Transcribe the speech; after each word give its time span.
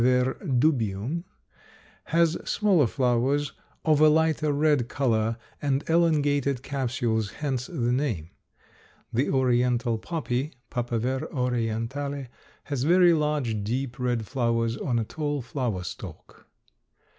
dubium_) 0.01 1.25
has 2.05 2.35
smaller 2.43 2.87
flowers 2.87 3.53
of 3.85 4.01
a 4.01 4.09
lighter 4.09 4.51
red 4.51 4.89
color 4.89 5.37
and 5.61 5.87
elongated 5.87 6.63
capsules, 6.63 7.33
hence 7.33 7.67
the 7.67 7.91
name. 7.91 8.31
The 9.13 9.29
Oriental 9.29 9.99
poppy 9.99 10.55
(P. 10.71 10.79
orientale) 10.81 12.25
has 12.63 12.81
very 12.81 13.13
large, 13.13 13.63
deep 13.63 13.99
red 13.99 14.25
flowers 14.25 14.75
on 14.75 14.97
a 14.97 15.03
tall 15.05 15.39
flower 15.43 15.83
stalk. 15.83 16.47